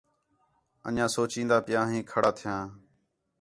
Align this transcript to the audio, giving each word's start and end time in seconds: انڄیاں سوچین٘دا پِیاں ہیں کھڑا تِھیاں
انڄیاں 0.87 1.09
سوچین٘دا 1.15 1.57
پِیاں 1.65 1.85
ہیں 1.91 2.03
کھڑا 2.11 2.31
تِھیاں 2.37 2.61